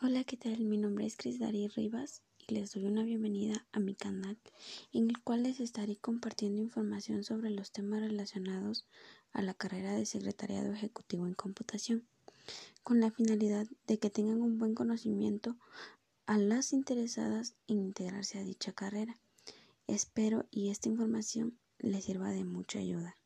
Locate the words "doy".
2.70-2.84